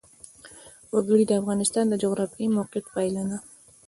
وګړي 0.93 1.23
د 1.27 1.31
افغانستان 1.41 1.85
د 1.89 1.93
جغرافیایي 2.03 2.53
موقیعت 2.57 2.85
پایله 2.95 3.23
ده. 3.29 3.37